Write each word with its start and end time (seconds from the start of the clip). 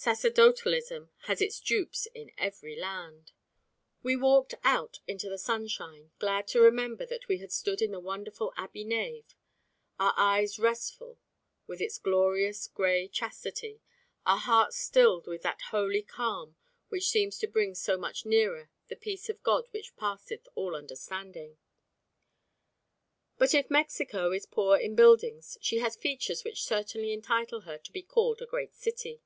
Sacerdotalism 0.00 1.10
has 1.22 1.40
its 1.40 1.58
dupes 1.58 2.06
in 2.14 2.30
every 2.38 2.76
land. 2.76 3.32
We 4.00 4.14
walked 4.14 4.54
out 4.62 5.00
into 5.08 5.28
the 5.28 5.36
sunshine, 5.36 6.12
glad 6.20 6.46
to 6.48 6.60
remember 6.60 7.04
that 7.06 7.26
we 7.26 7.38
had 7.38 7.50
stood 7.50 7.82
in 7.82 7.90
the 7.90 7.98
wonderful 7.98 8.52
Abbey 8.56 8.84
nave, 8.84 9.34
our 9.98 10.14
eyes 10.16 10.56
restful 10.56 11.18
with 11.66 11.80
its 11.80 11.98
glorious 11.98 12.68
grey 12.68 13.08
chastity, 13.08 13.80
our 14.24 14.38
hearts 14.38 14.76
stilled 14.78 15.26
with 15.26 15.42
that 15.42 15.62
holy 15.72 16.02
calm 16.02 16.54
which 16.90 17.08
seems 17.08 17.36
to 17.38 17.48
bring 17.48 17.74
so 17.74 17.98
much 17.98 18.24
nearer 18.24 18.70
"the 18.86 18.94
peace 18.94 19.28
of 19.28 19.42
God 19.42 19.66
which 19.72 19.96
passeth 19.96 20.46
all 20.54 20.76
understanding." 20.76 21.58
But 23.36 23.52
if 23.52 23.68
Mexico 23.68 24.30
is 24.30 24.46
poor 24.46 24.76
in 24.76 24.94
buildings, 24.94 25.58
she 25.60 25.78
has 25.78 25.96
features 25.96 26.44
which 26.44 26.62
certainly 26.62 27.12
entitle 27.12 27.62
her 27.62 27.78
to 27.78 27.90
be 27.90 28.02
called 28.04 28.40
a 28.40 28.46
great 28.46 28.76
city. 28.76 29.22